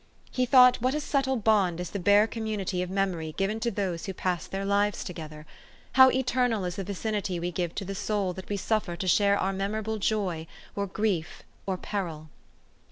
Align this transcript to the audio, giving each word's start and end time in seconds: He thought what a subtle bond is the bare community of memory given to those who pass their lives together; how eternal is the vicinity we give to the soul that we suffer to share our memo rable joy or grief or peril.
He 0.31 0.47
thought 0.47 0.77
what 0.81 0.95
a 0.95 0.99
subtle 0.99 1.35
bond 1.35 1.79
is 1.79 1.91
the 1.91 1.99
bare 1.99 2.25
community 2.25 2.81
of 2.81 2.89
memory 2.89 3.35
given 3.37 3.59
to 3.59 3.69
those 3.69 4.07
who 4.07 4.15
pass 4.15 4.47
their 4.47 4.65
lives 4.65 5.03
together; 5.03 5.45
how 5.91 6.09
eternal 6.09 6.65
is 6.65 6.75
the 6.77 6.83
vicinity 6.83 7.39
we 7.39 7.51
give 7.51 7.75
to 7.75 7.85
the 7.85 7.93
soul 7.93 8.33
that 8.33 8.49
we 8.49 8.57
suffer 8.57 8.95
to 8.95 9.07
share 9.07 9.37
our 9.37 9.53
memo 9.53 9.77
rable 9.83 9.99
joy 9.99 10.47
or 10.75 10.87
grief 10.87 11.43
or 11.67 11.77
peril. 11.77 12.29